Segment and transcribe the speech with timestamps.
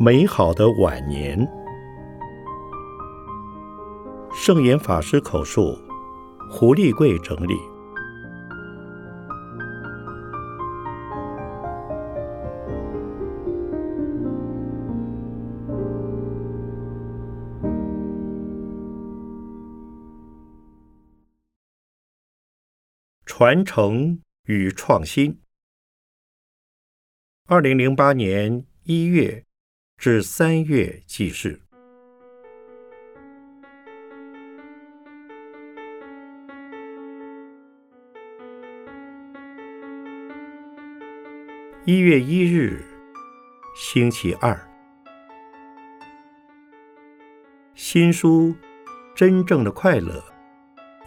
[0.00, 1.36] 美好的晚年。
[4.32, 5.76] 圣严法师口述，
[6.48, 7.54] 胡立贵整理。
[23.26, 25.40] 传承与创新。
[27.46, 29.44] 二零零八年一月
[30.00, 31.60] 至三月记事。
[41.84, 42.80] 一月一日，
[43.74, 44.56] 星期二。
[47.74, 48.50] 新书
[49.16, 50.12] 《真正的快乐》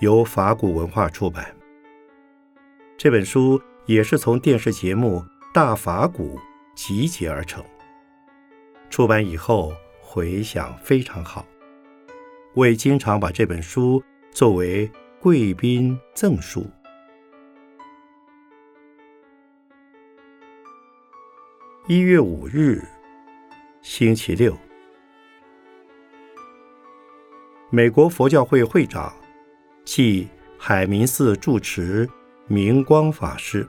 [0.01, 1.55] 由法古文化出版。
[2.97, 5.19] 这本书也是从电视节目
[5.53, 6.37] 《大法鼓》
[6.75, 7.63] 集结而成。
[8.91, 11.47] 出版以后回响非常好，
[12.53, 16.69] 我也经常把这本书作为贵宾赠书。
[21.87, 22.83] 一月五日，
[23.81, 24.53] 星期六，
[27.69, 29.13] 美国佛教会会长
[29.85, 32.07] 即海明寺住持。
[32.47, 33.65] 明光法师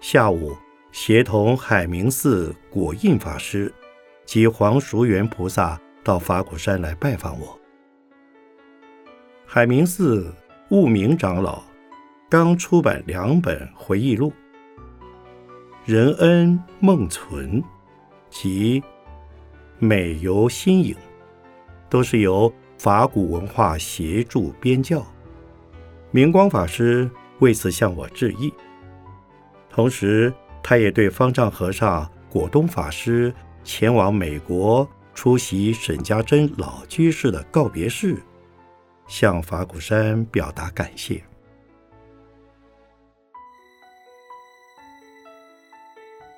[0.00, 0.56] 下午
[0.92, 3.72] 协同海明寺果印法师
[4.26, 7.58] 及黄淑元菩萨到法鼓山来拜访我。
[9.46, 10.30] 海明寺
[10.70, 11.62] 悟明长老
[12.28, 14.30] 刚出版两本回忆录，
[15.86, 17.62] 《仁恩梦存》
[18.28, 18.80] 及
[19.78, 20.94] 《美游新影》，
[21.88, 25.02] 都是由法鼓文化协助编校。
[26.10, 27.10] 明光法师。
[27.40, 28.50] 为此向我致意，
[29.68, 30.32] 同时
[30.62, 33.30] 他也对方丈和尚果东法师
[33.66, 38.16] 前往美国出席沈家珍老居士的告别式，
[39.08, 41.20] 向法鼓山表达感谢。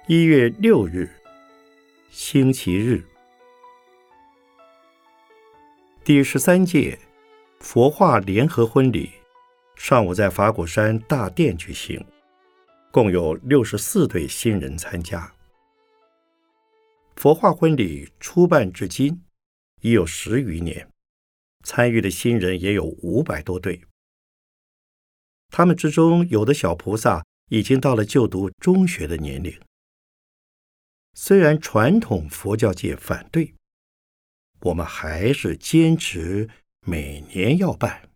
[0.06, 1.06] 一月六日，
[2.08, 3.04] 星期日，
[6.02, 6.98] 第十三届
[7.60, 9.10] 佛化联合婚礼。
[9.76, 12.02] 上午在法鼓山大殿举行，
[12.90, 15.30] 共有六十四对新人参加。
[17.18, 19.24] 佛化婚礼初办至今
[19.80, 20.88] 已有十余年，
[21.64, 23.84] 参与的新人也有五百多对。
[25.48, 29.60] 他们之中，有的小菩萨已经到了就读中学的年龄。
[31.14, 33.52] 虽然传统佛教界反对，
[34.60, 36.48] 我们还是坚持
[36.86, 38.08] 每年要办。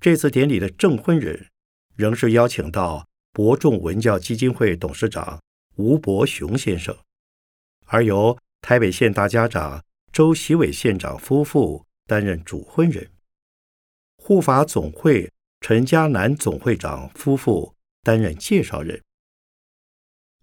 [0.00, 1.52] 这次典礼的证婚人
[1.94, 5.42] 仍是邀请到博众文教基金会董事长
[5.74, 6.96] 吴伯雄先生，
[7.86, 13.10] 而由台北县大家长周习伟县长夫妇担任主婚人，
[14.16, 19.02] 护法总会陈家南总会长夫妇担任介绍人，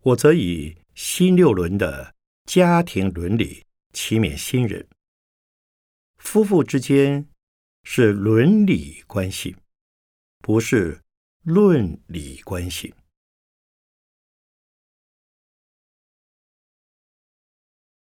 [0.02, 2.14] 我则以新六轮的
[2.44, 4.86] 家庭伦理启勉新人，
[6.18, 7.26] 夫妇之间。
[7.84, 9.56] 是伦理关系，
[10.38, 11.02] 不是
[11.44, 12.94] 论理关系。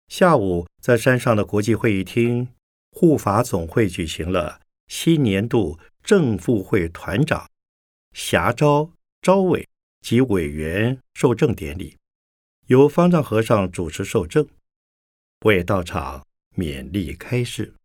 [0.08, 2.48] 下午在山上的国际会议厅，
[2.90, 7.48] 护法总会举行了新年度正副会团长
[8.12, 8.90] 辖招
[9.22, 9.68] 招委
[10.00, 11.96] 及委员受证典礼，
[12.66, 14.48] 由方丈和尚主持受证，
[15.42, 16.26] 我也到场
[16.56, 17.76] 勉励开示。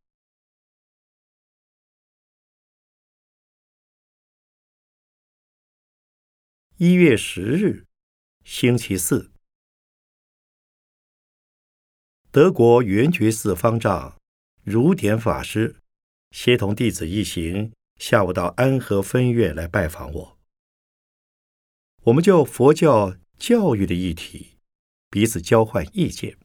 [6.77, 7.85] 一月十日，
[8.43, 9.31] 星期四，
[12.31, 14.19] 德国圆觉寺方丈
[14.61, 15.77] 如典法师
[16.31, 20.37] 协同弟子一行，下午到安和分院来拜访我。
[22.03, 24.57] 我们就佛教教育的议题
[25.09, 26.37] 彼此交换意见。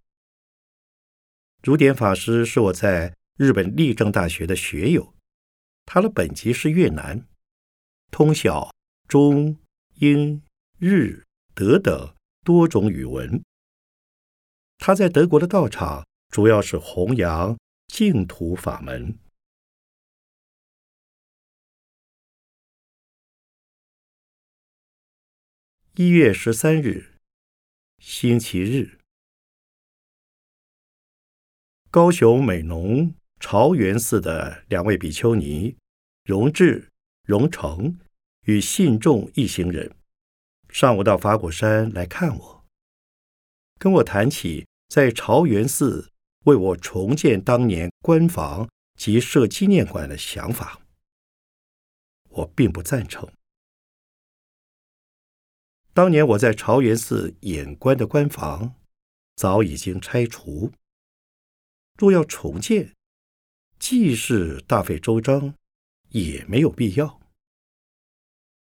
[1.60, 5.12] 如典法师是我在日本立正大学的学友，
[5.84, 7.26] 他的本籍是越南，
[8.12, 8.72] 通晓
[9.08, 9.59] 中。
[10.02, 10.43] 英、
[10.79, 13.44] 日、德等多种语文。
[14.79, 19.19] 他在德国的道场主要是弘扬净土法门。
[25.97, 27.19] 一月十三日，
[27.99, 29.00] 星期日，
[31.91, 35.76] 高雄美浓朝元寺的两位比丘尼
[36.25, 36.88] 荣智、
[37.25, 37.99] 荣成。
[38.50, 39.94] 与信众一行人，
[40.70, 42.64] 上午到法鼓山来看我，
[43.79, 46.11] 跟我谈起在朝元寺
[46.47, 48.69] 为我重建当年官房
[48.99, 50.81] 及设纪念馆的想法。
[52.31, 53.32] 我并不赞成。
[55.93, 58.75] 当年我在朝元寺演官的官房
[59.37, 60.73] 早已经拆除，
[61.97, 62.97] 若要重建，
[63.79, 65.55] 既是大费周章，
[66.08, 67.19] 也没有必要。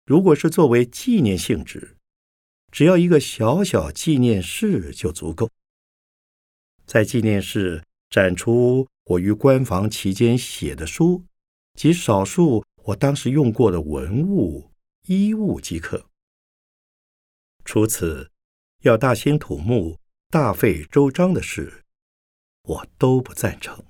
[0.09, 1.99] 如果是作为纪念性质，
[2.73, 5.51] 只要一个小小纪念室就足够。
[6.87, 11.23] 在纪念室展出我于官房期间写的书
[11.75, 14.71] 及少数我当时用过的文物
[15.05, 16.09] 衣物即可。
[17.67, 18.31] 除此，
[18.85, 19.99] 要大兴土木、
[20.31, 21.85] 大费周章的事，
[22.63, 23.85] 我都不赞成。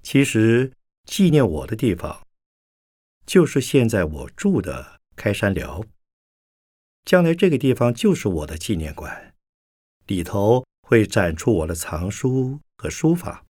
[0.00, 0.72] 其实，
[1.08, 2.20] 纪念我的地方，
[3.24, 5.82] 就是现在我住的开山寮。
[7.06, 9.34] 将来这个地方就是我的纪念馆，
[10.06, 13.46] 里头会展出我的藏书和书法。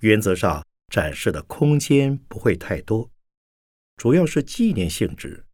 [0.00, 3.10] 原则上，展示的空间不会太多。
[3.98, 5.44] 主要是纪念性质，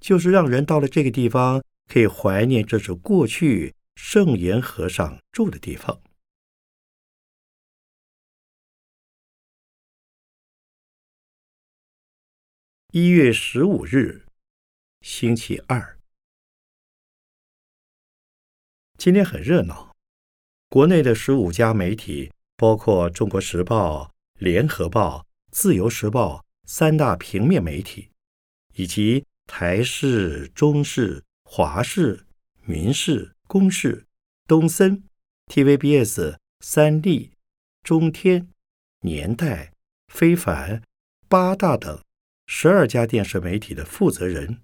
[0.00, 1.62] 就是让人到了这个地方
[1.92, 6.00] 可以怀念这是过去圣严和尚住的地方。
[13.00, 14.26] 一月十五日，
[15.02, 16.00] 星期二，
[18.96, 19.94] 今天很热闹，
[20.68, 24.06] 国内的十五家媒体，包括《中国时报》
[24.40, 25.18] 《联合报》
[25.52, 26.38] 《自由时报》。
[26.66, 28.10] 三大平面媒体，
[28.74, 32.26] 以及台视、中视、华视、
[32.64, 34.08] 民视、公视、
[34.48, 35.04] 东森、
[35.46, 37.30] TVBS、三立、
[37.84, 38.48] 中天、
[39.02, 39.72] 年代、
[40.08, 40.82] 非凡、
[41.28, 42.02] 八大等
[42.50, 44.62] 十二家电视媒体的负责人，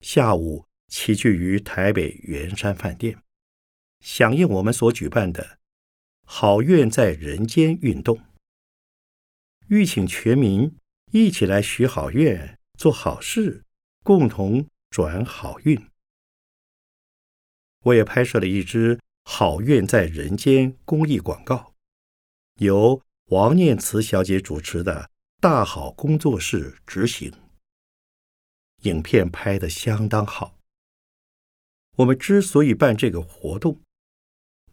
[0.00, 3.20] 下午齐聚于台北圆山饭店，
[3.98, 5.58] 响应我们所举办的
[6.24, 8.20] “好愿在人间”运动，
[9.66, 10.76] 欲请全民。
[11.10, 13.64] 一起来许好愿，做好事，
[14.02, 15.88] 共同转好运。
[17.80, 18.98] 我也拍摄了一支
[19.28, 21.74] “好愿在人间”公益广告，
[22.60, 25.10] 由王念慈小姐主持的
[25.42, 27.32] 大好工作室执行。
[28.82, 30.56] 影片拍得相当好。
[31.96, 33.82] 我们之所以办这个活动，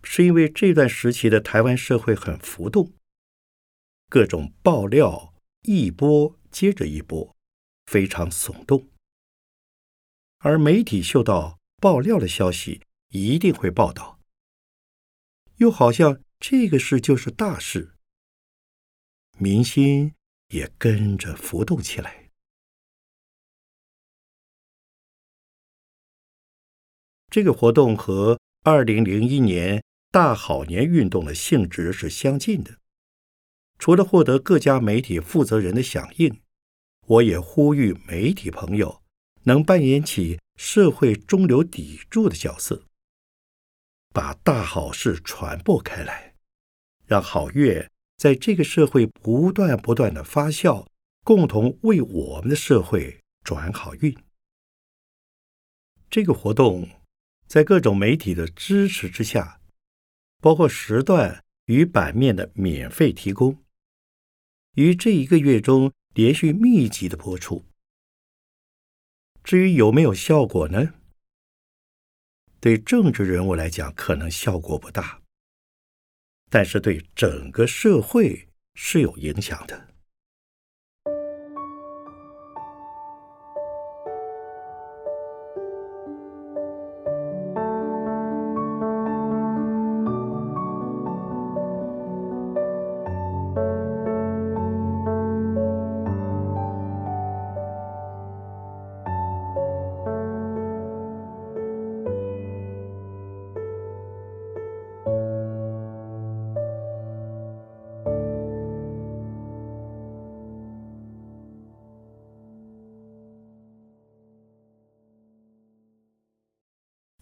[0.04, 2.94] 是因为这段时期的台湾社会很浮动，
[4.10, 5.34] 各种爆料。
[5.64, 7.36] 一波接着一波，
[7.88, 8.90] 非常耸动。
[10.38, 14.20] 而媒体嗅到爆料的消息，一定会报道，
[15.56, 17.96] 又好像这个事就是大事，
[19.40, 20.14] 民心
[20.50, 22.30] 也跟着浮动起来。
[27.30, 32.78] 这个活动和二零零一年大好年运动的性质是相近的。
[33.78, 36.42] 除了获得各家媒体负责人的响应，
[37.06, 39.02] 我也呼吁媒体朋友
[39.44, 42.84] 能扮演起社会中流砥柱的角色，
[44.12, 46.36] 把大好事传播开来，
[47.06, 47.90] 让好月
[48.20, 50.86] 在这个社会不断不断的发酵，
[51.24, 54.14] 共同为我们的社会转好运。
[56.10, 56.86] 这个活动
[57.48, 59.62] 在各种媒体的支持之下，
[60.42, 63.64] 包括时段与版面的免费提供。
[64.74, 67.64] 于这一个月中连续密集的播出。
[69.46, 70.94] 至于有没有效果呢？
[72.60, 75.19] 对政治人物来讲，可能效果不大，
[76.50, 79.90] 但是对整个社会是有影响的。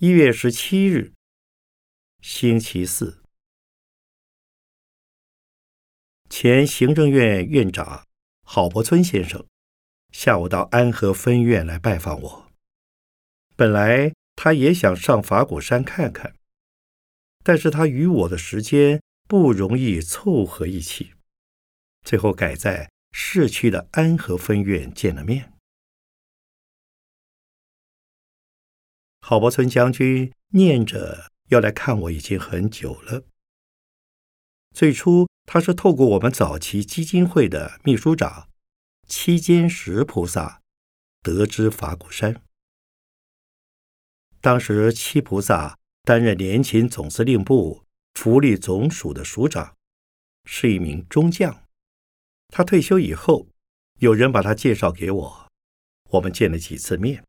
[0.08, 1.12] 一月十七日，
[2.22, 3.22] 星期四，
[6.30, 8.08] 前行政院院长
[8.42, 9.46] 郝柏村先生
[10.14, 12.48] 下午到安和分院来拜访我。
[13.58, 16.34] 本来他也想上法鼓山看看，
[17.44, 21.16] 但是他与我的时间不容易凑合一起，
[22.06, 25.52] 最后改在市区的安和分院见了面。
[29.30, 33.26] 郝伯村将军念着要来看我已经很久了。
[34.74, 38.48] 最初他是透过我们早期基金会的秘书长
[39.06, 40.62] 七间石菩萨
[41.22, 42.42] 得知法鼓山。
[44.40, 49.76] 当时七菩萨担任联勤总司令部福利总署的署长，
[50.46, 51.66] 是一名中将。
[52.48, 53.50] 他退休以后，
[54.00, 55.50] 有人把他介绍给我，
[56.12, 57.27] 我们见了几次面。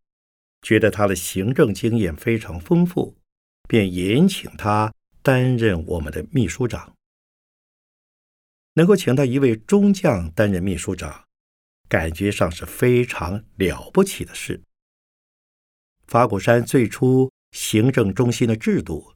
[0.60, 3.16] 觉得他的行政经验非常丰富，
[3.68, 6.94] 便延请他担任我们的秘书长。
[8.74, 11.24] 能够请到一位中将担任秘书长，
[11.88, 14.60] 感觉上是非常了不起的事。
[16.06, 19.14] 法鼓山最初行政中心的制度，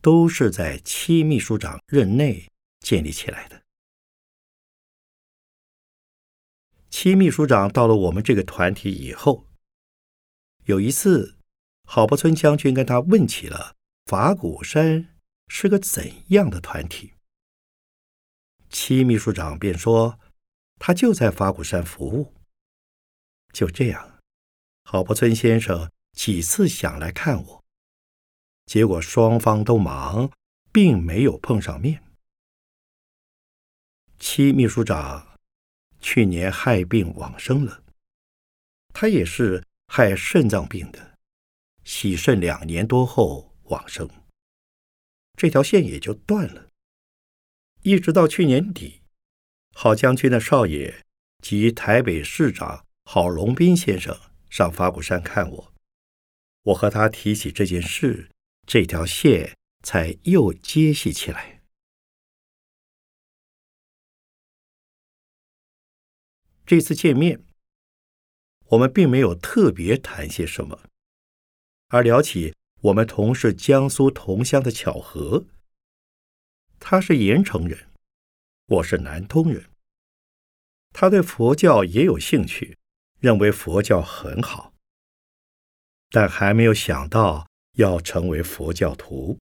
[0.00, 2.48] 都是在七秘书长任内
[2.80, 3.62] 建立起来的。
[6.90, 9.46] 七秘书长到了我们这个团体以后。
[10.66, 11.36] 有一次，
[11.86, 15.14] 郝伯村将军跟他问起了法鼓山
[15.46, 17.12] 是个怎样的团体，
[18.70, 20.18] 戚秘书长便说
[20.78, 22.32] 他就在法鼓山服务。
[23.52, 24.18] 就这样，
[24.84, 27.64] 郝伯村先生几次想来看我，
[28.64, 30.32] 结果双方都忙，
[30.72, 32.02] 并没有碰上面。
[34.18, 35.36] 戚秘书长
[36.00, 37.82] 去年害病往生了，
[38.94, 39.62] 他也是。
[39.86, 41.16] 害肾脏病的，
[41.84, 44.08] 洗肾两年多后往生，
[45.36, 46.70] 这条线也就断了。
[47.82, 49.02] 一直到去年底，
[49.72, 51.04] 郝将军的少爷
[51.42, 55.74] 及台北市长郝龙斌先生上法鼓山看我，
[56.62, 58.30] 我和他提起这件事，
[58.66, 61.62] 这条线才又接系起来。
[66.66, 67.44] 这次见面。
[68.68, 70.80] 我们并没有特别谈些什么，
[71.88, 75.46] 而聊起我们同是江苏同乡的巧合。
[76.80, 77.88] 他是盐城人，
[78.66, 79.70] 我是南通人。
[80.92, 82.78] 他对佛教也有兴趣，
[83.20, 84.72] 认为佛教很好，
[86.10, 89.38] 但还没有想到要成为佛教徒。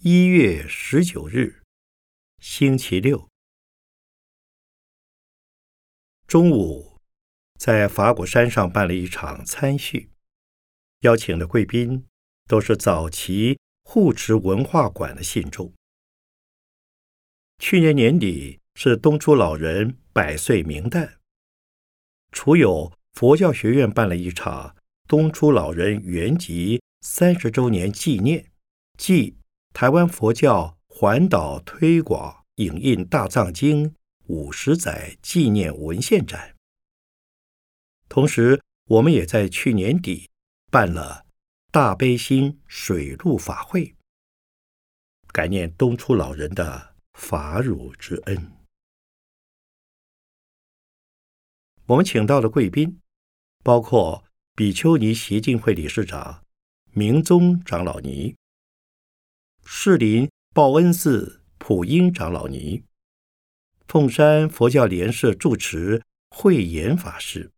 [0.00, 1.62] 一月十九日，
[2.38, 3.28] 星期六。
[6.26, 6.98] 中午，
[7.56, 10.10] 在法鼓山上办了一场参叙，
[11.02, 12.04] 邀请的贵宾
[12.48, 15.72] 都是早期护持文化馆的信众。
[17.58, 21.20] 去年年底是东初老人百岁冥诞，
[22.32, 24.74] 除有佛教学院办了一场
[25.06, 28.50] 东初老人圆寂三十周年纪念
[28.98, 29.36] 暨
[29.72, 33.94] 台湾佛教环岛推广影印大藏经。
[34.26, 36.56] 五十载纪念文献展。
[38.08, 40.30] 同时，我们也在去年底
[40.70, 41.26] 办了
[41.70, 43.94] 大悲心水陆法会，
[45.28, 48.52] 感念东初老人的法乳之恩。
[51.86, 53.00] 我们请到的贵宾
[53.62, 56.44] 包括比丘尼协进会理事长
[56.92, 58.34] 明宗长老尼、
[59.64, 62.82] 士林报恩寺普音长老尼。
[63.86, 67.52] 凤山佛教联社住持慧严法师，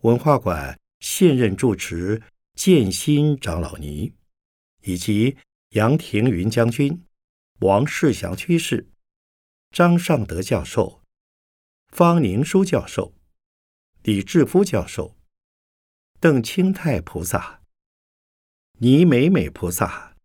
[0.00, 2.22] 文化馆现任住持
[2.54, 4.14] 建新长老尼，
[4.82, 5.36] 以及
[5.70, 7.04] 杨庭云将军、
[7.60, 8.88] 王世祥居士、
[9.70, 11.02] 张尚德教授、
[11.88, 13.14] 方宁书教授、
[14.02, 15.14] 李志夫教授、
[16.18, 17.60] 邓清泰菩萨、
[18.78, 20.16] 倪美美菩萨、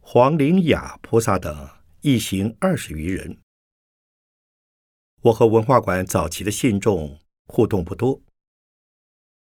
[0.00, 1.70] 黄灵雅菩萨等
[2.02, 3.38] 一行二十余人。
[5.26, 8.22] 我和文化馆早期的信众互动不多，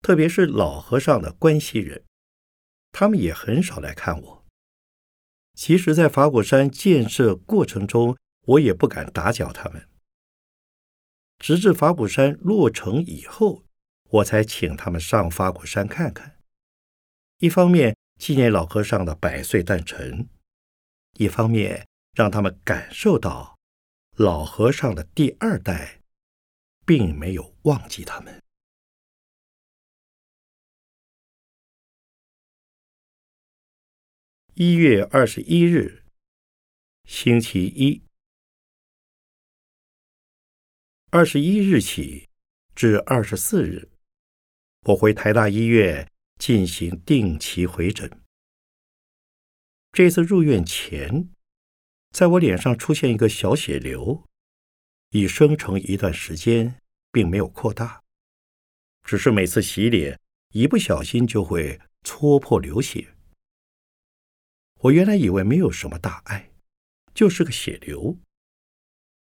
[0.00, 2.04] 特别是老和尚的关系人，
[2.90, 4.44] 他们也很少来看我。
[5.54, 9.86] 其实，在法鼓山建设过程中，我也不敢打搅他们。
[11.38, 13.64] 直至法鼓山落成以后，
[14.08, 16.38] 我才请他们上法鼓山看看。
[17.40, 20.30] 一方面纪念老和尚的百岁诞辰，
[21.18, 23.53] 一方面让他们感受到。
[24.16, 26.00] 老和尚的第二代
[26.86, 28.40] 并没有忘记他们。
[34.54, 36.04] 一月二十一日，
[37.04, 38.04] 星期一。
[41.10, 42.28] 二十一日起
[42.76, 43.90] 至二十四日，
[44.82, 48.22] 我回台大医院进行定期回诊。
[49.90, 51.33] 这次入院前。
[52.14, 54.22] 在我脸上出现一个小血瘤，
[55.10, 56.80] 已生成一段时间，
[57.10, 58.04] 并没有扩大，
[59.02, 60.20] 只是每次洗脸
[60.52, 63.16] 一不小心就会戳破流血。
[64.78, 66.52] 我原来以为没有什么大碍，
[67.12, 68.16] 就是个血瘤。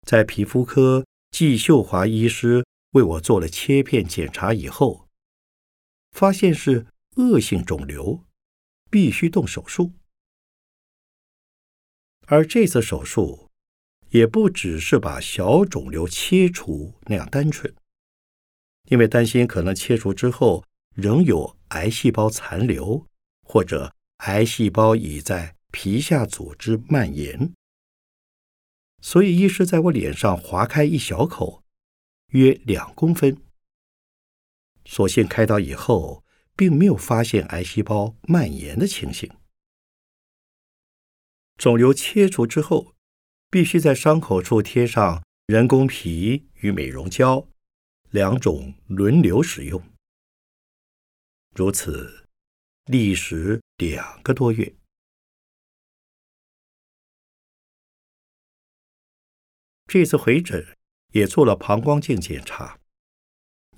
[0.06, 5.08] 在皮肤科季秀华医师为我做了切片检查以后，
[6.12, 8.24] 发现是恶性肿瘤，
[8.88, 9.92] 必须动手术。
[12.26, 13.48] 而这次手术
[14.10, 17.74] 也不只是把小肿瘤切除那样单纯，
[18.88, 20.64] 因为担心可能切除之后
[20.94, 23.06] 仍有癌细胞残留，
[23.42, 27.52] 或者癌细胞已在皮下组织蔓延。
[29.02, 31.62] 所以，医师在我脸上划开一小口，
[32.30, 33.36] 约两公分。
[34.84, 36.24] 所幸开刀以后，
[36.56, 39.30] 并没有发现癌细胞蔓延的情形。
[41.56, 42.94] 肿瘤切除之后，
[43.50, 47.48] 必须在伤口处贴上人工皮与美容胶，
[48.10, 49.82] 两种轮流使用。
[51.54, 52.28] 如此，
[52.84, 54.74] 历时两个多月。
[59.86, 60.76] 这次回诊
[61.12, 62.78] 也做了膀胱镜检查，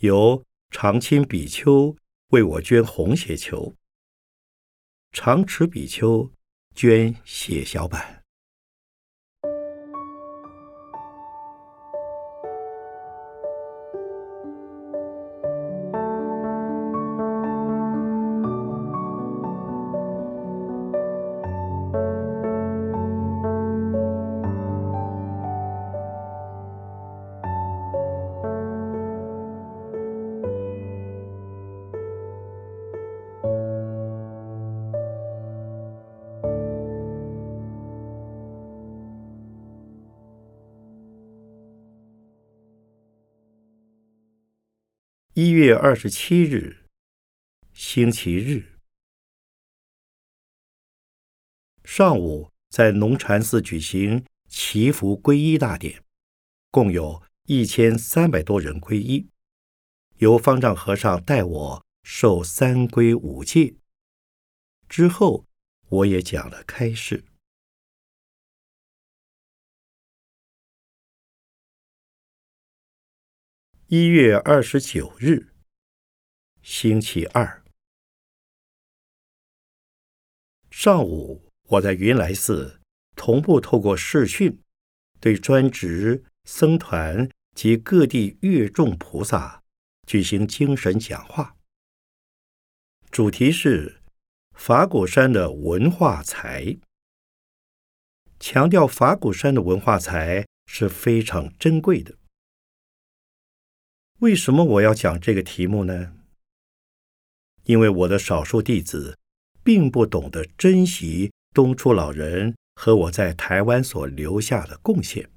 [0.01, 1.97] 由长青比丘
[2.31, 3.77] 为我捐红血球，
[5.13, 6.33] 长池比丘
[6.79, 8.18] 捐血小板。
[45.41, 46.79] 一月二十七日，
[47.73, 48.81] 星期日
[51.85, 56.03] 上午，在龙禅寺举行祈福皈依大典，
[56.73, 59.29] 共有一千三百多人皈依。
[60.17, 63.77] 由方丈和尚带我受三皈五戒，
[64.89, 65.47] 之后
[65.89, 67.23] 我也讲了开示。
[73.91, 75.47] 一月二十九日，
[76.61, 77.65] 星期二
[80.71, 82.83] 上午，我在云来寺
[83.17, 84.61] 同步透过视讯，
[85.19, 89.63] 对专职僧团及各地乐众菩萨
[90.07, 91.57] 举行精神讲话，
[93.11, 94.03] 主题是
[94.55, 96.77] 法鼓山的文化财，
[98.39, 102.18] 强调法鼓山的文化财是非常珍贵的。
[104.21, 106.13] 为什么我要讲这个题目呢？
[107.63, 109.17] 因为我的少数弟子
[109.63, 115.31] 并不懂得珍惜东初老人和我在台湾所留下的贡献，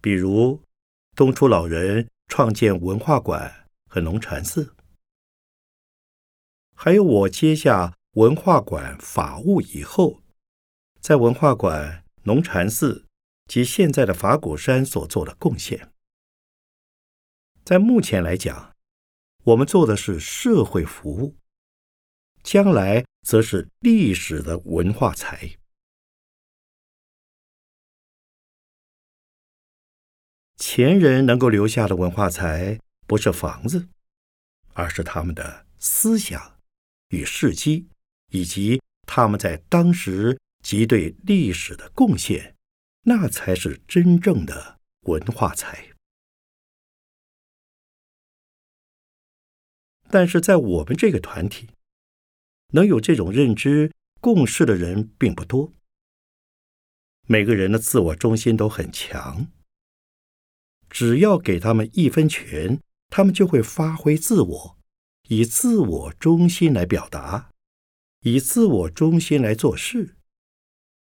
[0.00, 0.62] 比如
[1.16, 4.76] 东初老人创建文化馆和龙禅寺，
[6.76, 10.22] 还有我接下文化馆法务以后，
[11.00, 13.06] 在文化馆、龙禅寺
[13.46, 15.90] 及现在的法鼓山所做的贡献。
[17.64, 18.76] 在目前来讲，
[19.42, 21.34] 我们做的是社会服务，
[22.42, 25.56] 将来则是历史的文化财。
[30.56, 33.88] 前人能够留下的文化财，不是房子，
[34.74, 36.60] 而是他们的思想
[37.08, 37.88] 与事迹，
[38.28, 42.54] 以及他们在当时及对历史的贡献，
[43.04, 45.93] 那才是真正的文化财。
[50.10, 51.68] 但是在我们这个团体，
[52.72, 55.72] 能有这种认知共识的人并不多。
[57.26, 59.48] 每个人的自我中心都很强，
[60.90, 64.78] 只要给他们一分权，他们就会发挥自我，
[65.28, 67.50] 以自我中心来表达，
[68.20, 70.16] 以自我中心来做事，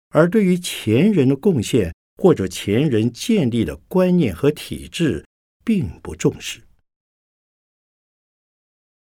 [0.09, 5.25] 而对于前人的贡献或者前人建立的观念和体制，
[5.63, 6.68] 并不重视。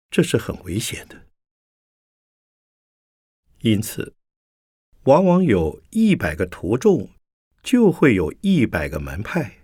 [0.09, 1.27] 这是很危险的，
[3.61, 4.15] 因此，
[5.03, 7.11] 往往有一百个徒众，
[7.61, 9.57] 就会有一百个门派。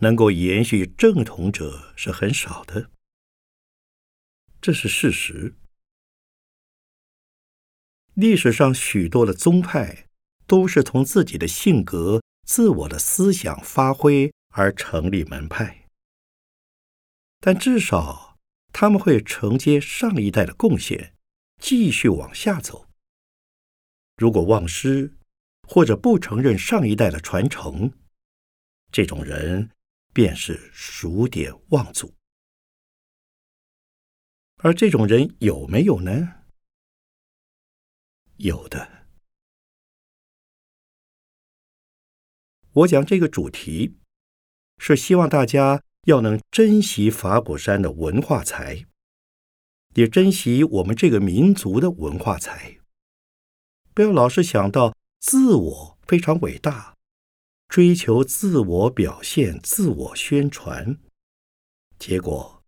[0.00, 2.90] 能够延续正统者是很少的，
[4.60, 5.54] 这是事实。
[8.14, 10.08] 历史上许多的宗派
[10.48, 15.88] 都是从自己的性格、自我的思想发挥而成立门派，
[17.38, 18.31] 但至少
[18.72, 21.14] 他们会承接上一代的贡献，
[21.60, 22.88] 继续往下走。
[24.16, 25.14] 如果忘失，
[25.68, 27.92] 或者不承认上一代的传承，
[28.90, 29.70] 这种人
[30.12, 32.14] 便是数典忘祖。
[34.56, 36.44] 而这种人有没有呢？
[38.36, 39.06] 有的。
[42.72, 43.98] 我讲这个主题，
[44.78, 48.86] 是希望大家要能珍惜法鼓山的文化财，
[49.94, 52.78] 也珍惜我们这个民族的文化财。
[53.94, 56.96] 不要老是想到自我非常伟大，
[57.68, 60.98] 追求自我表现、自我宣传，
[61.98, 62.60] 结果。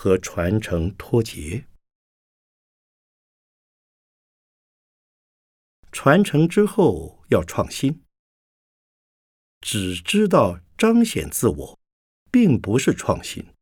[0.00, 1.66] 和传承脱节，
[5.90, 8.04] 传承之后要创新。
[9.60, 11.77] 只知道彰显自我，
[12.38, 13.52] 并不是创新。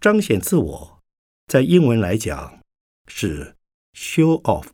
[0.00, 1.02] 彰显自我，
[1.46, 2.64] 在英文来讲
[3.08, 3.58] 是
[3.92, 4.70] show off，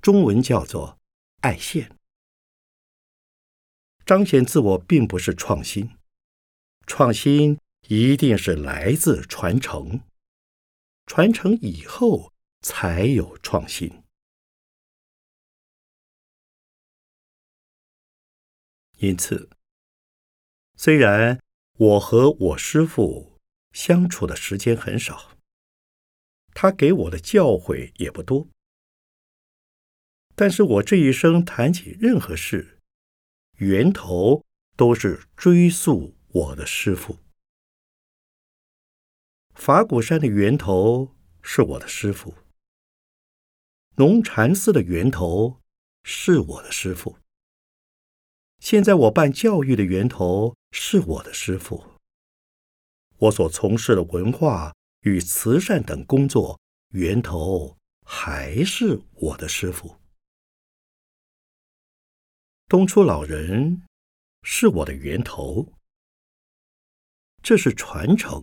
[0.00, 0.98] 中文叫做
[1.42, 1.96] 爱现。
[4.04, 5.96] 彰显自我并不是创新，
[6.88, 7.56] 创新。
[7.88, 10.02] 一定是来自传承，
[11.06, 14.04] 传承以后才有创新。
[18.98, 19.50] 因此，
[20.84, 21.40] 虽然
[21.78, 23.38] 我和我师父
[23.70, 25.38] 相处的时间很少，
[26.54, 28.48] 他给我的教诲也不多，
[30.34, 32.80] 但是我这一生谈起任何事，
[33.58, 34.44] 源头
[34.76, 37.16] 都是追溯我的师父。
[39.54, 42.34] 法鼓山的源头是我的师傅，
[43.94, 45.60] 龙禅寺的源头
[46.02, 47.21] 是我的师傅。
[48.62, 51.98] 现在我办教育的源头是我的师傅，
[53.18, 59.96] 我所从事的文化与慈善等工作源头还是我的师傅。
[62.68, 63.82] 东初老人
[64.44, 65.72] 是我的源头，
[67.42, 68.40] 这是传承。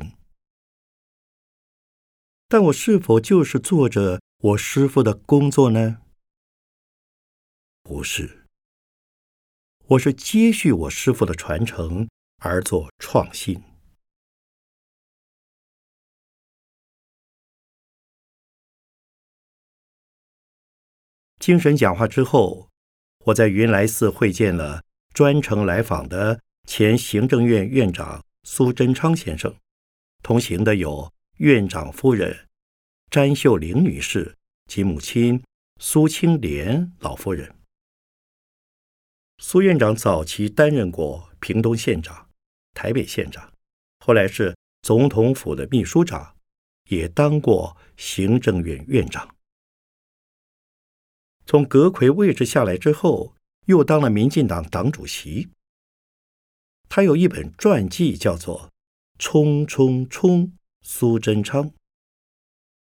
[2.50, 6.02] 但我是否就是做着我师傅的工作呢？
[7.82, 8.39] 不是，
[9.90, 12.08] 我是接续我师傅的传承
[12.44, 13.60] 而做创新。
[21.40, 22.70] 精神讲话之后，
[23.26, 29.56] 我在云来寺会见了专程来访的前行政院院长苏贞昌先生，
[30.22, 31.12] 同行的有。
[31.38, 32.50] 院长夫人
[33.10, 35.42] 詹秀玲女士及母亲
[35.80, 37.59] 苏清莲老夫人。
[39.42, 42.30] 苏院长早期担任过屏东县长、
[42.74, 43.52] 台北县长，
[44.06, 46.36] 后来是总统府的秘书长，
[46.90, 49.34] 也当过行政院院长。
[51.46, 53.34] 从阁魁位置下来之后，
[53.66, 55.48] 又当了民进党党主席。
[56.90, 58.68] 他有一本传记，叫做
[59.18, 60.48] 《冲冲冲》。
[60.82, 61.72] 苏贞昌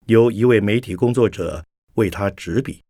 [0.06, 2.82] 由一位媒体工作者为他执笔。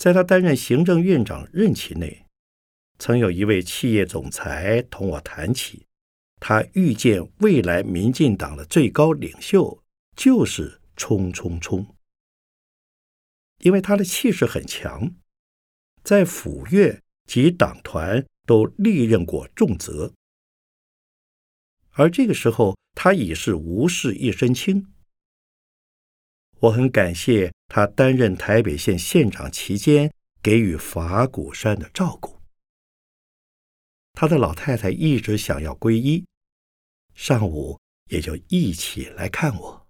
[0.00, 2.24] 在他担任行政院长任期内，
[2.98, 5.86] 曾有一位企业总裁同我谈起，
[6.40, 9.84] 他预见未来民进党的最高领袖
[10.16, 11.94] 就是冲冲冲，
[13.58, 15.14] 因为他的气势很强，
[16.02, 20.14] 在府院及党团都历任过重责。
[21.90, 24.90] 而这个时候，他已是无事一身轻。
[26.60, 32.40] 我很感谢他担任台北县县长期间给予法鼓山的照顾。
[34.12, 36.26] 他的老太太一直想要皈依，
[37.14, 37.78] 上午
[38.08, 39.86] 也就一起来看我。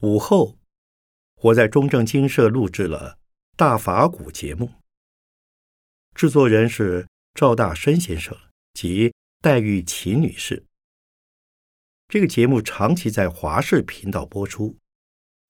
[0.00, 0.58] 午后，
[1.42, 3.20] 我在中正精舍录制了。
[3.56, 4.68] 大法鼓节目，
[6.12, 8.36] 制作人是赵大生先生
[8.72, 9.13] 及
[9.44, 10.64] 戴玉琴女士。
[12.08, 14.78] 这个节目长期在华视频道播出，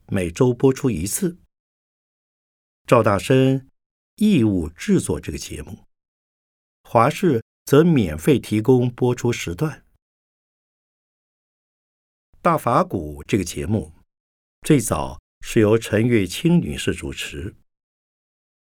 [0.09, 1.39] 每周播出一次。
[2.89, 3.71] 赵大生
[4.17, 5.87] 义务制作这个节目，
[6.83, 9.87] 华视则免费提供播出时段。
[12.43, 13.93] 大法鼓这个节目
[14.63, 17.55] 最早是由陈月清女士主持。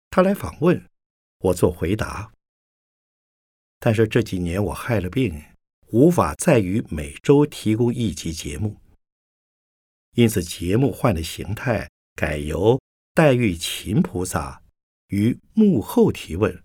[0.10, 0.86] 她来访问，
[1.38, 2.34] 我做回答。
[3.86, 5.44] 但是这几年我害了病，
[5.88, 8.80] 无法再于每周提供一集节目，
[10.16, 12.82] 因此节目换了形态，改由
[13.14, 14.64] 黛玉秦菩萨
[15.08, 16.64] 于幕后提问，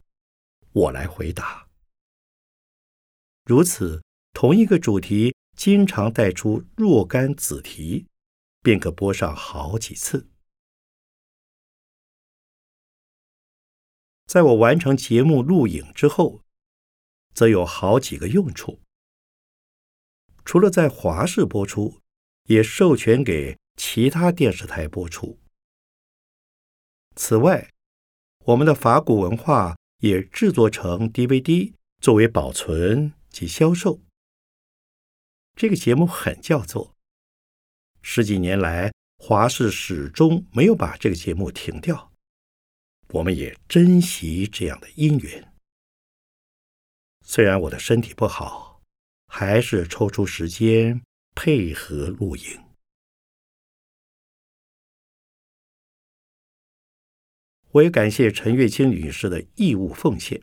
[0.70, 1.66] 我来回答。
[3.44, 4.00] 如此，
[4.32, 8.06] 同一个主题经常带出若干子题，
[8.62, 10.30] 便可播上好几次。
[14.26, 16.44] 在我完成节目录影之后，
[17.38, 18.80] 则有好几个用处。
[20.44, 22.00] 除了在华视播出，
[22.48, 25.38] 也授权给其他电视台播出。
[27.14, 27.70] 此外，
[28.46, 34.00] 我们的法古文化也制作成 DVD 作为保存及销售。
[35.54, 36.92] 这个节目很叫座，
[38.02, 42.12] 十几年来华视始终没有把这个节目停掉。
[43.10, 45.47] 我们也珍惜这样的因缘。
[47.28, 48.66] 虽然我的身体不好。
[49.30, 51.02] 还是抽出时间
[51.34, 52.64] 配合录影。
[57.72, 60.42] 我也感谢陈月清女士的义务奉献。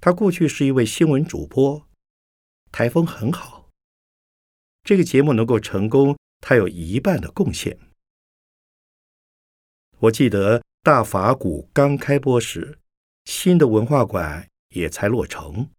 [0.00, 1.88] 她过去是一位新闻主播，
[2.70, 3.68] 台风很好。
[4.84, 7.76] 这个节目能够成功，她有一半的贡献。
[9.98, 12.78] 我记得大法鼓刚开播时，
[13.24, 15.70] 新的文化馆也才落成。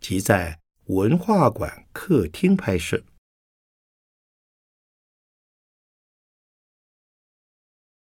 [0.00, 3.04] 即在文化馆客厅拍摄。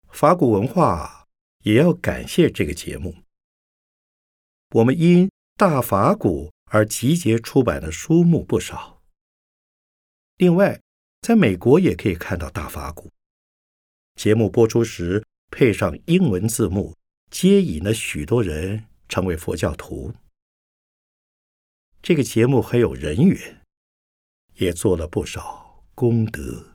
[0.10, 1.28] 法古文化
[1.64, 3.16] 也要感谢这个节目。
[4.72, 9.02] 我们因大法古而集结出版的书目不少。
[10.38, 10.82] 另外，
[11.22, 13.12] 在美国也可以看到大法古
[14.16, 16.96] 节目播出时配上英文字幕，
[17.30, 20.14] 接引了许多人成为佛教徒。
[22.02, 23.62] 这个节目很有人缘，
[24.56, 26.75] 也做了不少功德。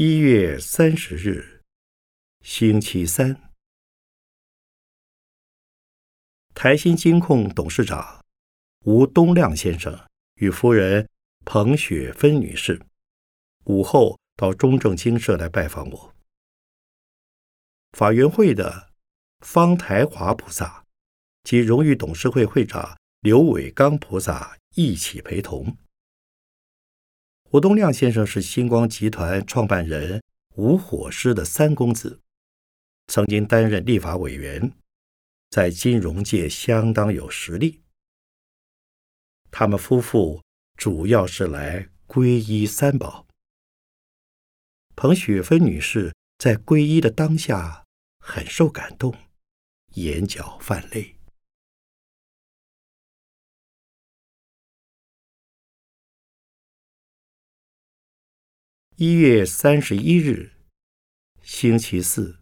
[0.00, 1.64] 一月三十日，
[2.42, 3.50] 星期三，
[6.54, 8.24] 台新金控董事长
[8.84, 10.06] 吴东亮先生
[10.36, 11.08] 与夫人
[11.44, 12.80] 彭雪芬女士
[13.64, 16.14] 午后到中正精舍来拜访我。
[17.90, 18.92] 法援会的
[19.40, 20.84] 方台华菩萨
[21.42, 25.76] 及荣誉董事会会长刘伟刚菩萨一起陪同。
[27.50, 30.22] 吴东亮先生是星光集团创办人
[30.56, 32.20] 吴火狮的三公子，
[33.06, 34.70] 曾经担任立法委员，
[35.48, 37.80] 在金融界相当有实力。
[39.50, 40.42] 他们夫妇
[40.76, 43.26] 主要是来皈依三宝。
[44.94, 47.86] 彭雪芬女士在皈依的当下
[48.18, 49.16] 很受感动，
[49.94, 51.17] 眼角泛泪。
[59.00, 60.54] 一月三十一日，
[61.40, 62.40] 星期四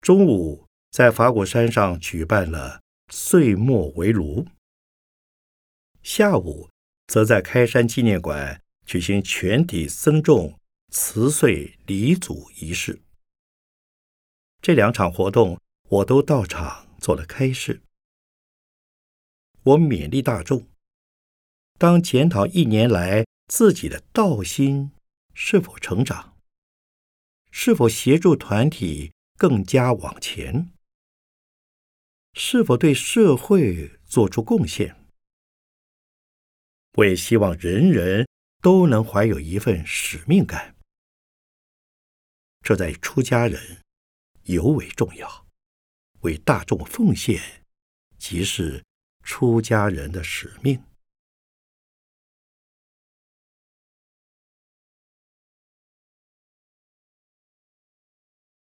[0.00, 2.82] 中午，在法鼓山上举办了
[3.12, 4.48] 岁末围炉。
[6.02, 6.70] 下午，
[7.06, 10.58] 则在开山纪念馆举行全体僧众
[10.90, 13.00] 辞岁礼祖仪式。
[14.60, 17.80] 这两场活动，我都到场做了开示。
[19.62, 20.66] 我勉励大众，
[21.78, 23.24] 当检讨一年来。
[23.48, 24.90] 自己的道心
[25.32, 26.36] 是否成长？
[27.50, 30.72] 是否协助团体更加往前？
[32.34, 34.96] 是否对社会做出贡献？
[36.94, 38.28] 我也希望人人
[38.60, 40.74] 都能怀有一份使命感，
[42.62, 43.82] 这在出家人
[44.44, 45.46] 尤为重要。
[46.20, 47.64] 为大众奉献，
[48.18, 48.84] 即是
[49.22, 50.82] 出家人的使命。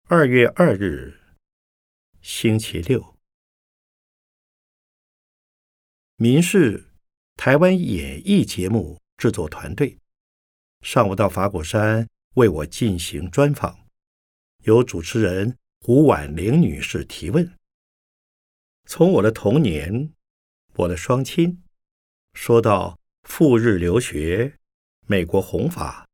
[0.10, 1.18] 二月二日，
[2.22, 3.18] 星期六，
[6.18, 6.89] 民视
[7.38, 9.98] 台湾演艺节目制作团队
[10.82, 13.88] 上午到法鼓山为我进行专访，
[14.63, 17.58] 由主持人胡婉玲女士提问。
[18.86, 20.12] 从我的童年，
[20.74, 21.63] 我的双亲，
[22.34, 24.60] 说到赴日留学、
[25.08, 26.06] 美国弘法，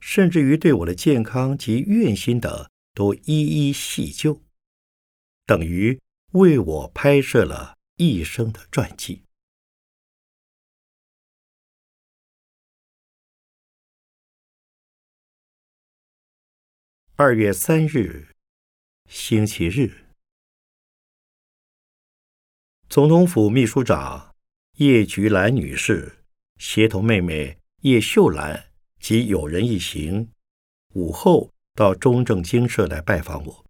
[0.00, 4.42] 甚至于对我的健康及愿心等，都一一细究，
[5.46, 6.00] 等于
[6.32, 9.24] 为我拍摄了一生的传记。
[17.16, 18.34] 二月三日，
[19.08, 20.06] 星期日，
[22.88, 24.34] 总统府秘书长
[24.78, 26.24] 叶菊兰女士
[26.56, 30.32] 协同妹妹叶秀兰及友人一行，
[30.94, 33.64] 午后到中正精舍来拜访我。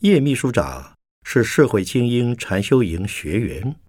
[0.00, 3.80] 叶秘书长是社会精英禅修营学员，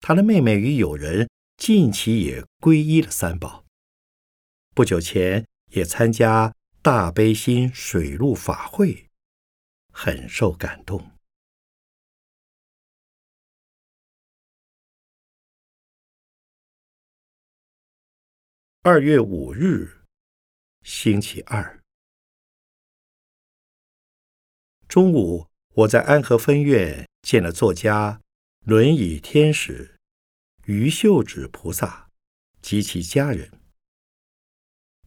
[0.00, 3.64] 他的妹妹与友人近期也皈依了三宝，
[4.74, 5.46] 不久前。
[5.70, 9.10] 也参加大悲心水陆法会，
[9.92, 11.10] 很受感动。
[18.82, 20.03] 二月五日，
[20.84, 21.82] 星期二
[24.86, 28.20] 中午，我在安和分院见了作家
[28.66, 29.96] 轮椅天使
[30.66, 32.10] 于秀智菩萨
[32.60, 33.50] 及其家人。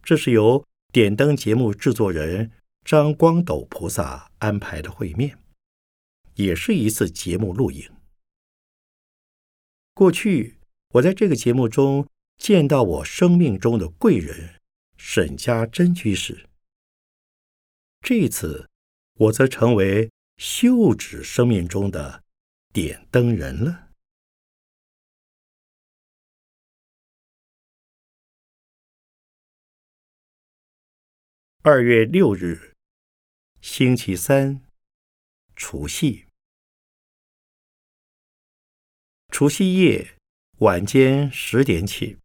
[0.02, 2.52] 这是由点灯节目制作人
[2.84, 5.38] 张光斗菩萨安排的会面，
[6.34, 7.88] 也是一次节目录影。
[9.94, 10.58] 过去
[10.96, 14.57] 我在这个节目中见到我生命中的贵人
[14.98, 16.50] 沈家珍居士，
[18.02, 18.70] 这次
[19.14, 22.24] 我则成为秀指生命中的
[22.74, 23.88] 点灯人了。
[31.62, 32.74] 二月六日，
[33.62, 34.62] 星期三，
[35.56, 36.28] 除夕。
[39.30, 40.18] 除夕夜
[40.60, 42.18] 晚间十点起，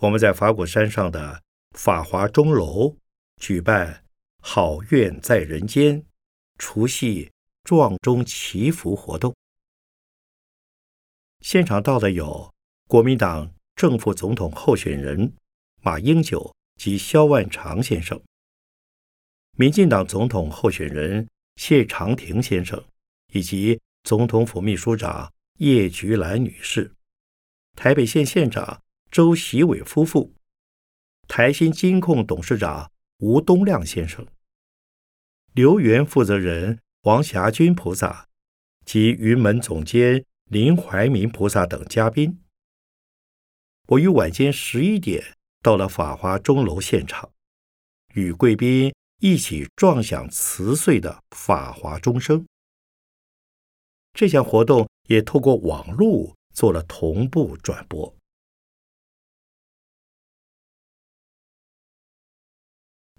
[0.00, 1.42] 我们在法鼓山上的
[1.78, 2.96] 法华钟楼
[3.36, 4.04] 举办
[4.42, 6.04] “好愿在人间”
[6.58, 7.30] 除夕
[7.62, 9.32] 撞钟祈福活动。
[11.38, 12.52] 现场到的有
[12.88, 15.32] 国民党正副总统候选人
[15.80, 18.20] 马英九及萧万长先生。
[19.56, 22.84] 民进党总统候选人谢长廷先生，
[23.32, 26.92] 以及总统府秘书长叶菊兰女士，
[27.76, 30.34] 台北县县长周习伟夫妇，
[31.28, 34.26] 台新金控董事长吴东亮先生，
[35.52, 38.26] 留园负责人王霞君菩萨
[38.84, 42.40] 及云门总监林怀民菩萨等嘉宾。
[43.86, 47.30] 我于晚间十一点到了法华钟楼现场，
[48.14, 48.92] 与贵宾。
[49.20, 52.46] 一起撞响辞岁的法华钟声。
[54.12, 58.14] 这项活动也透过网络做了同步转播。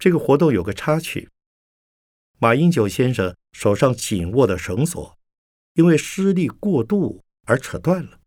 [0.00, 1.28] 这个活动有个插曲：
[2.38, 5.18] 马英九先生手上紧握的绳索，
[5.74, 8.18] 因为施力过度而扯断了。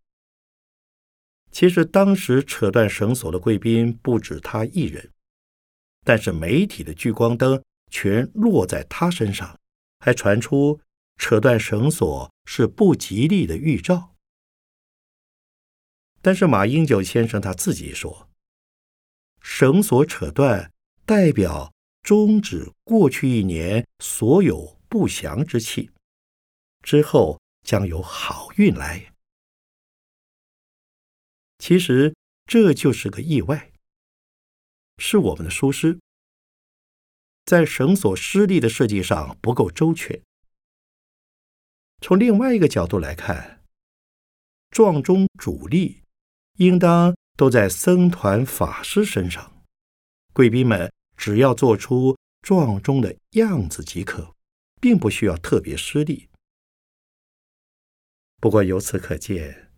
[1.51, 5.11] 其实当时扯断绳索的贵宾不止他一人。
[6.05, 9.57] 但是媒体的聚光灯全落在他身上，
[9.99, 10.79] 还传出
[11.17, 14.13] 扯断绳索是不吉利的预兆。
[16.21, 18.29] 但是马英九先生他自己说，
[19.41, 20.72] 绳索扯断
[21.15, 21.71] 代表
[22.01, 25.91] 终止过去一年所有不祥之气，
[26.81, 29.13] 之后将有好运来。
[31.59, 32.15] 其实
[32.47, 33.71] 这就是个意外。
[34.97, 35.99] 是我们的疏失，
[37.45, 40.19] 在绳索施力的设计上不够周全。
[42.01, 43.63] 从另外一个角度来看，
[44.71, 46.01] 撞钟主力
[46.53, 49.63] 应当都在僧团法师身上，
[50.33, 54.35] 贵宾们只要做出撞钟的样子即可，
[54.81, 56.29] 并不需要特别施力。
[58.41, 59.71] 不过由此可见，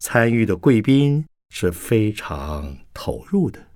[0.00, 3.71] 参与的贵宾是非常投入的。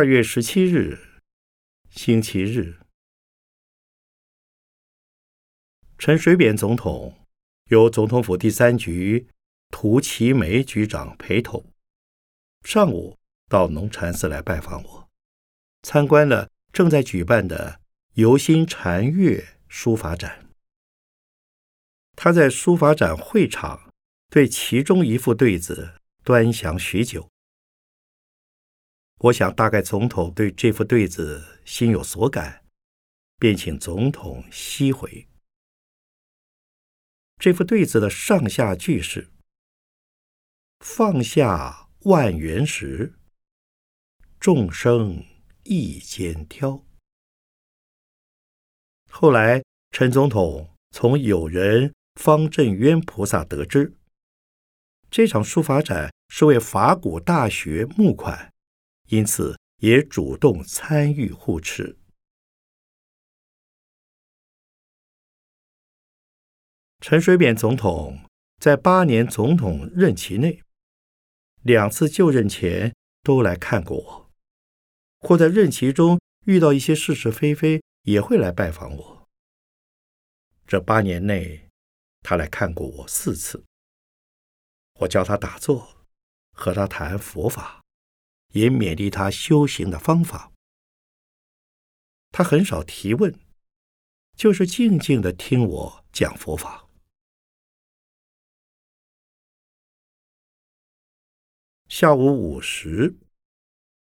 [0.00, 0.98] 二月十七日，
[1.90, 2.80] 星期日，
[5.98, 7.26] 陈水扁总统
[7.66, 9.28] 由总统府第三局
[9.70, 11.62] 涂其梅局长陪同，
[12.64, 15.08] 上午到龙禅寺来拜访我，
[15.82, 17.82] 参观了正在举办的
[18.14, 20.48] 游心禅悦书法展。
[22.16, 23.92] 他在书法展会场
[24.30, 27.28] 对其中一副对子端详许久。
[29.22, 32.64] 我想，大概总统对这副对子心有所感，
[33.38, 35.28] 便请总统吸回。
[37.36, 39.28] 这副对子的上下句是
[40.80, 43.18] ：“放下万缘时，
[44.38, 45.22] 众生
[45.64, 46.82] 一肩挑。”
[49.12, 53.92] 后来，陈总统从友人方振渊菩萨得知，
[55.10, 58.50] 这场书法展是为法鼓大学募款。
[59.10, 61.98] 因此，也主动参与护持。
[67.00, 68.20] 陈水扁总统
[68.60, 70.62] 在八年总统任期内，
[71.62, 72.94] 两次就任前
[73.24, 74.30] 都来看过我，
[75.18, 79.28] 或在任期中遇到一些是是非非，也会来拜访我。
[80.68, 81.68] 这八年内，
[82.20, 83.64] 他来看过我四次。
[85.00, 86.06] 我教他打坐，
[86.52, 87.79] 和他谈佛法。
[88.52, 90.52] 也勉励他修行的方法。
[92.30, 93.38] 他很少提问，
[94.36, 96.88] 就是静静的听我讲佛法。
[101.88, 103.16] 下午五时，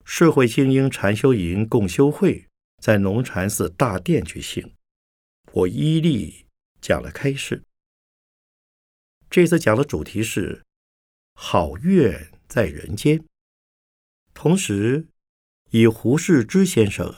[0.05, 4.75] 社会精英禅修营共修会在龙禅寺大殿举行，
[5.51, 6.45] 我依例
[6.79, 7.63] 讲了开示。
[9.31, 10.63] 这次讲的主题是
[11.33, 13.25] “好愿在人间”。
[14.43, 15.07] 同时，
[15.69, 17.13] 以胡适之先生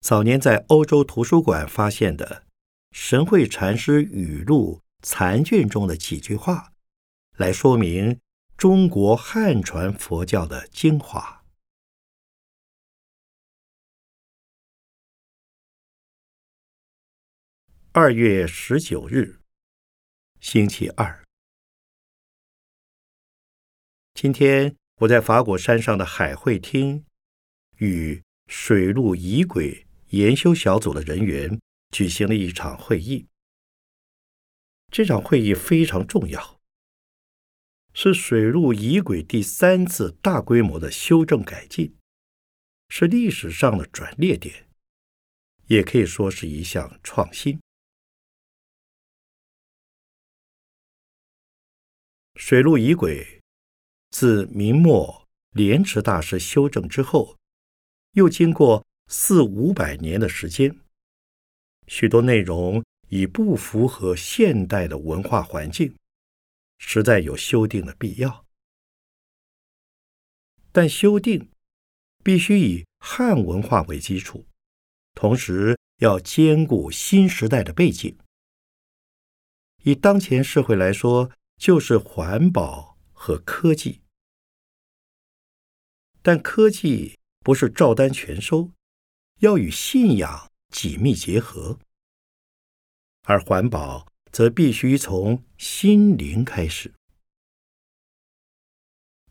[0.00, 2.44] 早年在欧洲图书馆发现的
[2.90, 6.72] 神会禅师语录残卷中的几句话，
[7.36, 8.20] 来说明
[8.56, 11.44] 中国汉传佛教的精华。
[17.92, 19.38] 二月十九日，
[20.40, 21.24] 星期二，
[24.14, 24.79] 今天。
[25.00, 27.06] 我在法果山上的海会厅，
[27.78, 31.58] 与水陆仪轨研修小组的人员
[31.90, 33.26] 举行了一场会议。
[34.90, 36.60] 这场会议非常重要，
[37.94, 41.96] 是水陆仪轨第三次大规模的修正改进，
[42.90, 44.68] 是历史上的转捩点，
[45.68, 47.58] 也可以说是一项创新。
[52.34, 53.39] 水陆仪轨。
[54.10, 57.36] 自明末莲池大师修正之后，
[58.12, 60.78] 又经过四五百年的时间，
[61.86, 65.94] 许多内容已不符合现代的文化环境，
[66.78, 68.44] 实在有修订的必要。
[70.72, 71.48] 但修订
[72.22, 74.44] 必须以汉文化为基础，
[75.14, 78.16] 同时要兼顾新时代的背景。
[79.82, 82.89] 以当前社会来说，就是环保。
[83.22, 84.00] 和科技，
[86.22, 88.70] 但科技不是照单全收，
[89.40, 91.78] 要与信仰紧密结合；
[93.24, 96.94] 而环保则必须从心灵开始。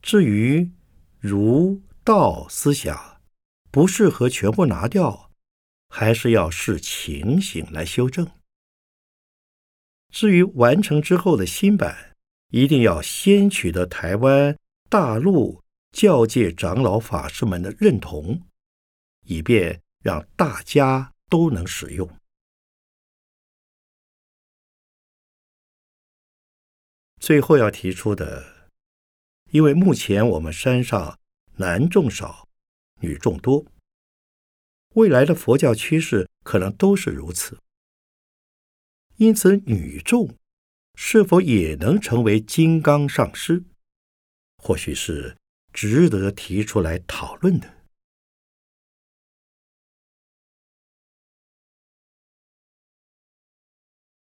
[0.04, 0.72] 至于
[1.18, 3.20] 儒道思想
[3.72, 5.32] 不适合全部拿掉，
[5.88, 8.32] 还是要视情形来修正。
[10.14, 12.09] 至于完成之后的新版。
[12.50, 14.58] 一定要先取得台湾、
[14.90, 18.42] 大陆教界长老法师们的认同，
[19.26, 22.10] 以便让大家都能使用。
[27.20, 28.70] 最后要提出的，
[29.52, 31.20] 因为目前我们山上
[31.58, 32.48] 男众少，
[33.02, 33.64] 女众多，
[34.96, 37.60] 未来的佛教趋势可能都是如此，
[39.18, 40.36] 因此女众。
[41.02, 43.64] 是否也能成为金刚上师？
[44.58, 45.38] 或许是
[45.72, 47.88] 值得提出来讨论的。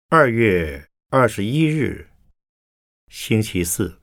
[0.08, 2.10] 二月二十一日，
[3.08, 4.00] 星期四，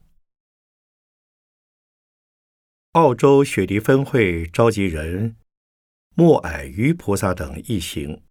[2.92, 5.36] 澳洲雪梨分会召集人
[6.14, 8.22] 莫矮鱼菩萨等一行，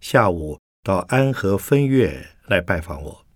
[0.00, 3.27] 下午到安和分院来拜访我。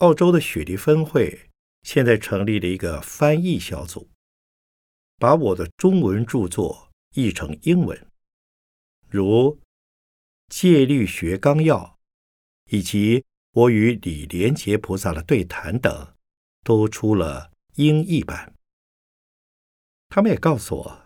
[0.00, 1.50] 澳洲的雪梨分会
[1.82, 4.08] 现在成立了一个翻译小组，
[5.18, 8.06] 把我的中文著作译成英文，
[9.08, 9.56] 如
[10.48, 11.98] 《戒律学纲要》
[12.74, 16.14] 以及我与李连杰菩萨的对谈等，
[16.64, 18.54] 都出了英译版。
[20.08, 21.02] 他们也告诉我，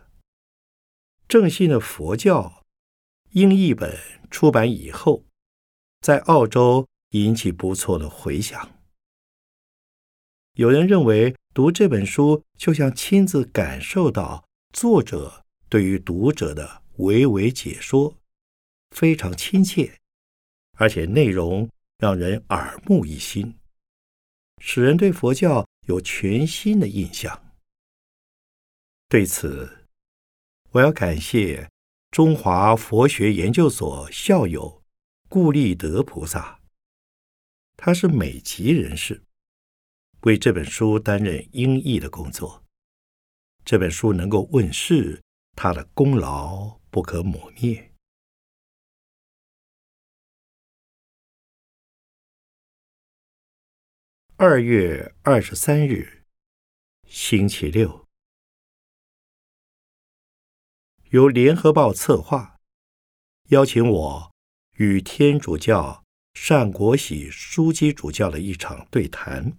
[1.26, 2.64] 正信的佛教
[3.32, 3.98] 英译本
[4.30, 5.24] 出版以后，
[6.00, 8.73] 在澳洲引起不错的回响。
[10.54, 18.16] 有人认为读这本书就像亲自感受到作者对于读者的娓娓解说，
[18.90, 19.98] 非常亲切，
[20.78, 23.58] 而且内容让人耳目一新，
[24.60, 27.52] 使人对佛教有全新的印象。
[29.08, 29.88] 对此，
[30.70, 31.68] 我要感谢
[32.12, 34.84] 中华佛学研究所校友
[35.28, 36.60] 顾立德菩萨，
[37.76, 39.24] 他是美籍人士。
[40.24, 42.64] 为这本书担任英译的工作，
[43.62, 45.22] 这本书能够问世，
[45.54, 47.92] 他的功劳不可抹灭。
[54.36, 56.24] 二月二十三日，
[57.06, 58.06] 星期六，
[61.10, 62.58] 由联合报策划，
[63.50, 64.32] 邀请我
[64.76, 66.02] 与天主教
[66.32, 69.58] 单国喜枢机主教的一场对谈。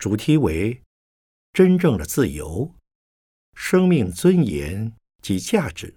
[0.00, 0.80] 主题为
[1.52, 2.74] “真正的自由、
[3.52, 5.94] 生命尊严及价值”。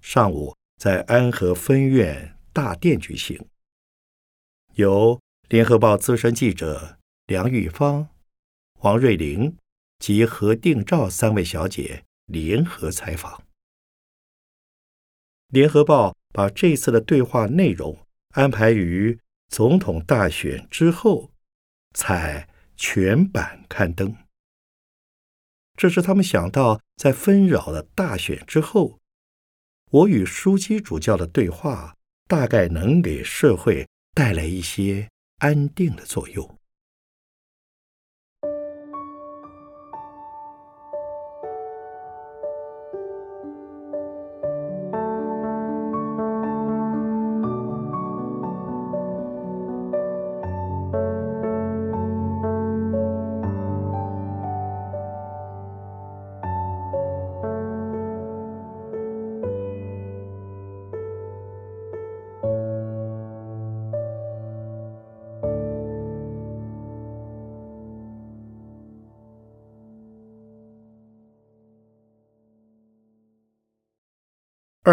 [0.00, 3.46] 上午在安和分院大殿举行，
[4.76, 5.20] 由
[5.50, 8.08] 联合报资深记者梁玉芳、
[8.80, 9.58] 王瑞玲
[9.98, 13.44] 及何定照三位小姐联合采访。
[15.48, 21.30] 联合报把这次的对话内容安排于总统大选之后，
[21.92, 22.48] 采。
[22.78, 24.16] 全版刊登。
[25.76, 28.98] 这是他们想到，在纷扰的大选之后，
[29.90, 31.94] 我与枢机主教的对话，
[32.26, 36.57] 大概能给社会带来一些安定的作用。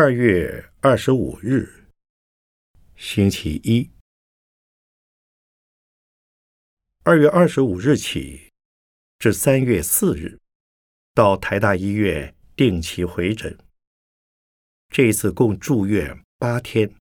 [0.06, 1.88] 二月二十五日，
[2.96, 3.90] 星期一。
[7.02, 8.52] 二月二十五日起
[9.18, 10.40] 至三月四日，
[11.16, 13.58] 到台大医院定期回诊。
[14.90, 16.94] 这一次共住院八天，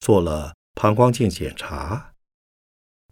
[0.00, 2.14] 做了膀胱镜检查，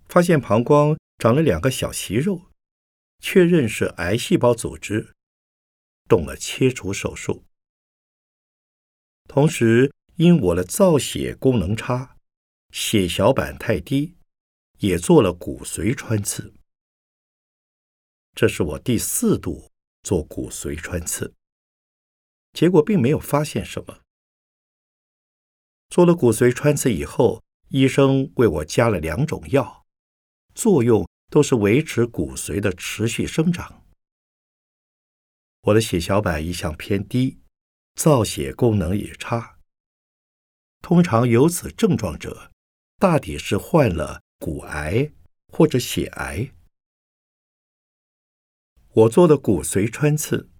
[0.09, 2.51] 发现膀胱长了两个小息肉，
[3.21, 5.15] 确认是癌细胞组织，
[6.09, 7.45] 动了切除手术。
[9.27, 12.17] 同时，因我的造血功能差，
[12.71, 14.17] 血小板太低，
[14.79, 16.55] 也做了骨髓穿刺。
[18.35, 19.71] 这是我第四度
[20.03, 21.35] 做骨髓穿刺，
[22.53, 24.01] 结果并没有发现什么。
[25.89, 29.87] 做了骨髓穿刺以后，医生为我加了两种药，
[30.55, 33.85] 作用都是维持骨髓的持续生长。
[35.63, 37.41] 我的血小板一向偏低。
[37.97, 39.59] 造血功能也差，
[40.83, 42.53] 通常有此症状者，
[42.99, 45.11] 大抵是患了骨癌
[45.49, 46.53] 或者血癌。
[48.93, 50.51] 我做的骨髓穿刺，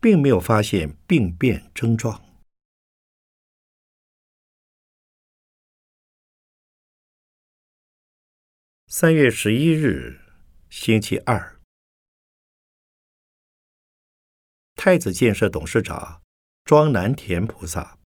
[0.00, 2.20] 并没有发现病变症状。
[8.88, 10.20] 三月十一日，
[10.68, 11.60] 星期二，
[14.74, 16.20] 太子建设董事长。
[16.64, 17.98] 庄南田菩萨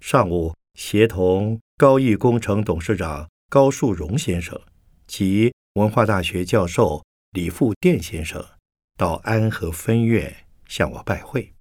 [0.00, 4.60] 上午协同高义工程董事长高树荣先生
[5.06, 8.44] 及文化大学教授李富殿先生
[8.96, 11.54] 到安和分院向我拜会。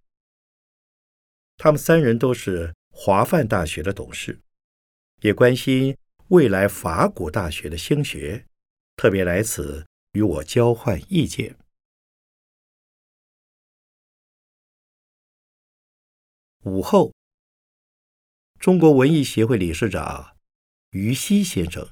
[1.57, 4.39] 他们三人都是华范大学的董事，
[5.21, 5.97] 也关心
[6.28, 8.45] 未来法古大学的兴学，
[8.97, 11.55] 特别来此与我交换意见。
[16.64, 17.14] 午后，
[18.60, 20.36] 中国文艺协会理事长
[20.91, 21.88] 于西先生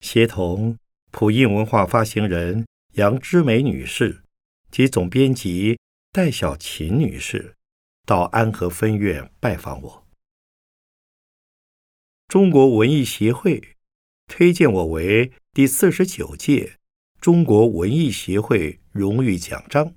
[0.00, 0.78] 协同
[1.10, 4.22] 普印文化发行人杨之梅女士
[4.70, 5.78] 及总编辑
[6.12, 7.56] 戴小琴女士
[8.06, 10.06] 到安和分院拜访我。
[12.28, 13.76] 中国文艺协会
[14.26, 16.78] 推荐我为第四十九届
[17.20, 19.94] 中国文艺协会荣誉奖章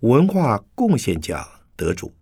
[0.00, 2.14] 文化贡献奖得主。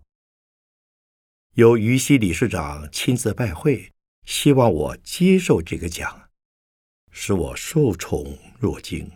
[1.55, 3.91] 由于西理事长亲自拜会，
[4.25, 6.29] 希望我接受这个奖，
[7.11, 9.11] 使我受宠若惊。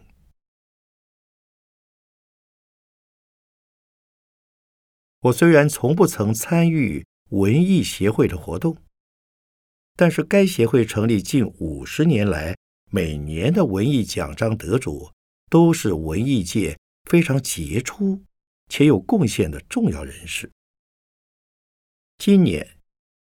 [5.22, 8.78] 我虽然从不曾参与文艺协会的活动，
[9.96, 12.58] 但是该协会成立近五十年来，
[12.92, 15.10] 每年的文艺奖章得主
[15.50, 16.78] 都是文艺界
[17.10, 18.22] 非常杰出
[18.68, 20.52] 且有贡献的重要人士。
[22.18, 22.78] 今年，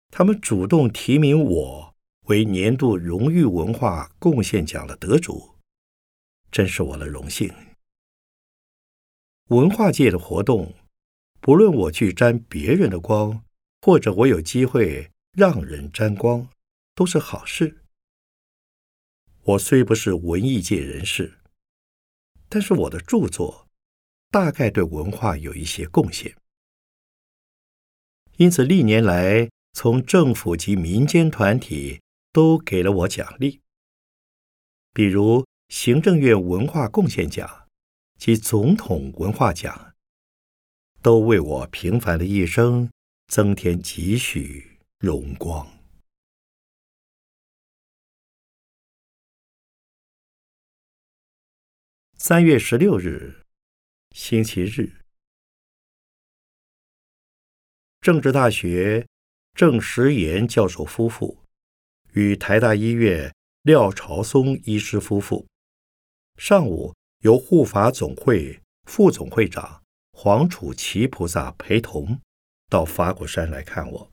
[0.09, 1.95] 他们主动提名我
[2.27, 5.55] 为年度荣誉文化贡献奖的得主，
[6.51, 7.53] 真是我的荣幸。
[9.47, 10.73] 文化界的活动。
[11.43, 13.43] 不论我去沾别人的光，
[13.81, 16.47] 或者我有机会让人沾光，
[16.93, 17.81] 都是好事。
[19.41, 21.39] 我虽不是文艺界人士，
[22.47, 23.67] 但是我的著作
[24.29, 26.37] 大概对文化有一些贡献，
[28.37, 32.01] 因此历年来从政府及民间团体
[32.31, 33.61] 都给了我奖励，
[34.93, 37.67] 比如行政院文化贡献奖
[38.17, 39.87] 及总统文化奖。
[41.03, 42.91] 都为我平凡的一生
[43.25, 45.67] 增添几许荣光。
[52.19, 53.43] 三月十六日，
[54.11, 55.00] 星期日，
[58.01, 59.05] 政治大学
[59.53, 61.37] 郑时岩教授夫妇
[62.13, 63.31] 与台大医院
[63.61, 65.45] 廖朝松医师夫妇，
[66.35, 69.83] 上午由护法总会副总会长。
[70.13, 72.19] 黄楚奇菩萨陪同
[72.69, 74.11] 到法鼓山来看我。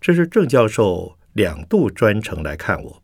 [0.00, 3.02] 这是郑教授两度专程来看我。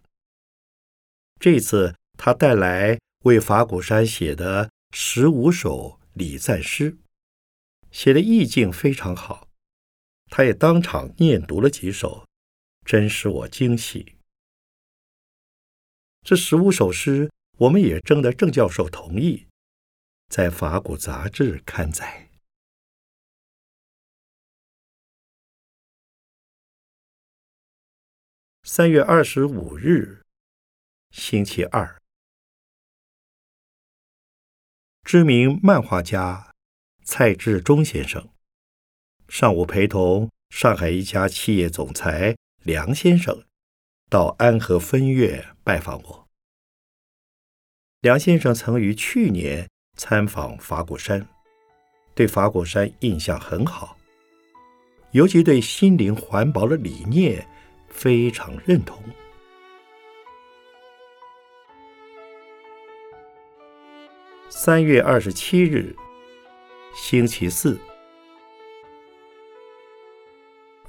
[1.41, 6.97] 这次他带来为法鼓山写的十五首礼赞诗，
[7.91, 9.48] 写的意境非常好。
[10.31, 12.27] 他也当场念读了几首，
[12.85, 14.17] 真使我惊喜。
[16.23, 19.47] 这十五首诗，我们也征得郑教授同意。
[20.29, 22.29] 在法古杂志刊载。
[28.63, 30.23] 三月二十五日，
[31.11, 31.99] 星期二，
[35.03, 36.55] 知名漫画家
[37.03, 38.29] 蔡志忠先生
[39.29, 43.45] 上午陪同上海一家企业总裁梁先生
[44.11, 46.27] 到安和分院拜访我。
[48.01, 49.69] 梁先生曾于去年。
[50.01, 51.27] 参访法鼓山，
[52.15, 53.99] 对法鼓山印象很好，
[55.11, 57.45] 尤其对心灵环保的理念
[57.89, 59.03] 非常认同。
[64.49, 65.97] 三月二十七日，
[66.95, 67.77] 星期四，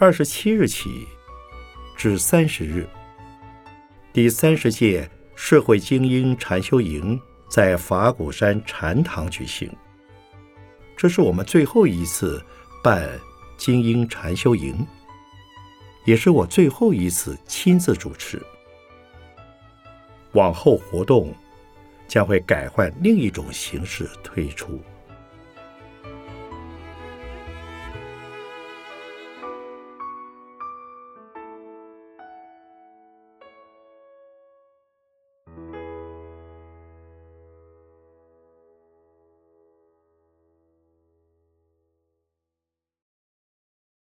[0.01, 1.05] 二十七日起
[1.97, 2.87] 至三十日，
[4.13, 7.19] 第三十届社会精英禅修营。
[7.49, 9.69] 在法鼓山禅堂举行，
[10.95, 12.41] 这是我们最后一次
[12.81, 13.09] 办
[13.57, 14.87] 精英禅修营，
[16.05, 18.41] 也是我最后一次亲自主持。
[20.31, 21.35] 往后活动
[22.07, 24.79] 将会改换另一种形式推出。